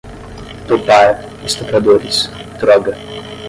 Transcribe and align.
dopar, 0.67 1.25
estupradores, 1.45 2.27
droga 2.59 2.97